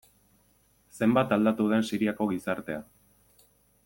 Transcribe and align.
Zenbat 0.99 1.35
aldatu 1.37 1.67
den 1.75 1.85
Siriako 1.91 2.27
gizartea. 2.33 2.81